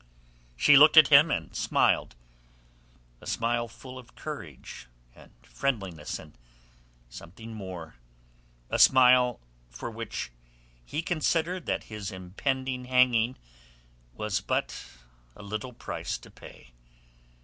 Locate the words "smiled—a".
1.55-2.15